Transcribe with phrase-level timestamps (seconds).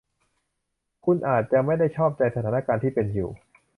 [1.05, 3.29] คุณอาจจะไม่ได้ชอบใจสถานการณ์ที่เป็นอยู่